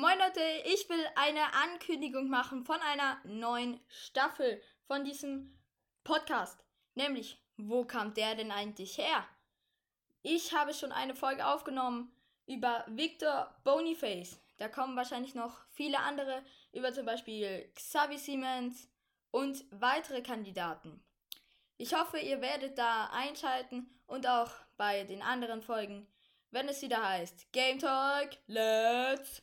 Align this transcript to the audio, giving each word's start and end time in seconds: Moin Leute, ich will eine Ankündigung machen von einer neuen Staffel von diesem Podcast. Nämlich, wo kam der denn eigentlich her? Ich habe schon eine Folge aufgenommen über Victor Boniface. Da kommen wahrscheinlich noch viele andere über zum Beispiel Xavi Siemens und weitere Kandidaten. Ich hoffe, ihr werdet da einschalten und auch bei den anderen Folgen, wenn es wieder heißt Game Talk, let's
Moin 0.00 0.16
Leute, 0.16 0.40
ich 0.64 0.88
will 0.88 1.04
eine 1.16 1.52
Ankündigung 1.54 2.28
machen 2.28 2.64
von 2.64 2.80
einer 2.82 3.18
neuen 3.24 3.80
Staffel 3.88 4.62
von 4.86 5.02
diesem 5.02 5.58
Podcast. 6.04 6.64
Nämlich, 6.94 7.42
wo 7.56 7.84
kam 7.84 8.14
der 8.14 8.36
denn 8.36 8.52
eigentlich 8.52 8.96
her? 8.96 9.26
Ich 10.22 10.54
habe 10.54 10.72
schon 10.72 10.92
eine 10.92 11.16
Folge 11.16 11.44
aufgenommen 11.44 12.12
über 12.46 12.84
Victor 12.86 13.52
Boniface. 13.64 14.40
Da 14.58 14.68
kommen 14.68 14.94
wahrscheinlich 14.94 15.34
noch 15.34 15.64
viele 15.72 15.98
andere 15.98 16.44
über 16.72 16.92
zum 16.92 17.04
Beispiel 17.04 17.68
Xavi 17.74 18.18
Siemens 18.18 18.88
und 19.32 19.64
weitere 19.72 20.22
Kandidaten. 20.22 21.02
Ich 21.76 21.92
hoffe, 21.92 22.20
ihr 22.20 22.40
werdet 22.40 22.78
da 22.78 23.06
einschalten 23.06 23.98
und 24.06 24.28
auch 24.28 24.52
bei 24.76 25.02
den 25.02 25.22
anderen 25.22 25.60
Folgen, 25.60 26.06
wenn 26.52 26.68
es 26.68 26.82
wieder 26.82 27.02
heißt 27.04 27.50
Game 27.50 27.80
Talk, 27.80 28.30
let's 28.46 29.42